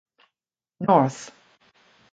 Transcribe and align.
North. 0.79 1.31